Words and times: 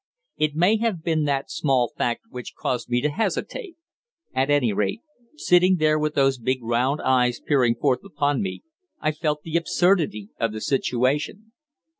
It 0.35 0.55
may 0.55 0.77
have 0.77 1.03
been 1.03 1.25
that 1.25 1.51
small 1.51 1.93
fact 1.95 2.21
which 2.31 2.55
caused 2.59 2.89
me 2.89 3.01
to 3.01 3.11
hesitate. 3.11 3.75
At 4.33 4.49
any 4.49 4.73
rate, 4.73 5.01
sitting 5.37 5.75
there 5.75 5.99
with 5.99 6.15
those 6.15 6.39
big 6.39 6.63
round 6.63 6.99
eyes 7.01 7.39
peering 7.39 7.75
forth 7.75 8.03
upon 8.03 8.41
me, 8.41 8.63
I 8.99 9.11
felt 9.11 9.43
the 9.43 9.57
absurdity 9.57 10.31
of 10.39 10.53
the 10.53 10.61
situation. 10.61 11.51